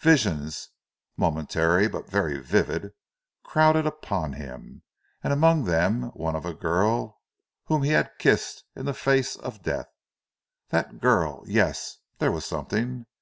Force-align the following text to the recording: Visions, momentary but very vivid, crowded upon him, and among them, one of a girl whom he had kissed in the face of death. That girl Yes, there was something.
Visions, 0.00 0.68
momentary 1.16 1.88
but 1.88 2.06
very 2.06 2.38
vivid, 2.38 2.92
crowded 3.42 3.86
upon 3.86 4.34
him, 4.34 4.82
and 5.24 5.32
among 5.32 5.64
them, 5.64 6.10
one 6.10 6.36
of 6.36 6.44
a 6.44 6.52
girl 6.52 7.22
whom 7.64 7.82
he 7.82 7.92
had 7.92 8.10
kissed 8.18 8.64
in 8.76 8.84
the 8.84 8.92
face 8.92 9.36
of 9.36 9.62
death. 9.62 9.88
That 10.68 11.00
girl 11.00 11.44
Yes, 11.46 11.96
there 12.18 12.30
was 12.30 12.44
something. 12.44 13.06